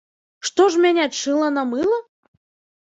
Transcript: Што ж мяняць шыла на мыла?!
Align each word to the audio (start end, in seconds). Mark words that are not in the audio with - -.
Што 0.49 0.67
ж 0.75 0.81
мяняць 0.85 1.19
шыла 1.21 1.51
на 1.59 1.67
мыла?! 1.77 2.05